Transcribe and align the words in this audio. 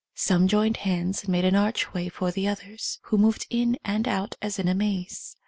Some 0.15 0.47
joined 0.47 0.77
hands 0.77 1.19
and 1.25 1.29
made 1.31 1.45
an 1.45 1.53
archway 1.55 2.09
for 2.09 2.31
the 2.31 2.47
others, 2.47 2.97
who 3.03 3.19
moved 3.19 3.45
in 3.51 3.77
and 3.85 4.07
out 4.07 4.33
as 4.41 4.57
in 4.57 4.67
a 4.67 4.73
maze. 4.73 5.37